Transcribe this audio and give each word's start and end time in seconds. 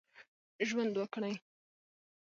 ژوند 0.67 0.93
وکړي. 1.01 1.33